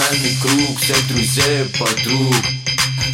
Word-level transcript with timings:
нами 0.00 0.40
круг 0.40 0.78
всех 0.80 1.08
друзей 1.08 1.64
и 1.64 1.78
подруг. 1.78 2.34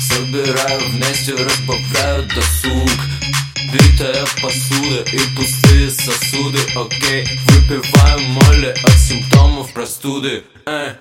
Собираю 0.01 0.81
вместе, 0.91 1.33
разбавляю 1.33 2.29
досуг. 2.29 2.91
Битая 3.73 4.25
посуда 4.41 5.03
и 5.13 5.19
пустые 5.37 5.91
сосуды. 5.91 6.59
Окей, 6.77 7.27
выпиваю 7.47 8.21
моли 8.29 8.75
от 8.85 8.99
симптомов 8.99 9.73
простуды. 9.73 10.45
Э. 10.67 10.95